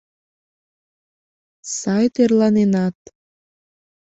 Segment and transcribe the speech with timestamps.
[1.77, 2.97] Сай тӧрланенат.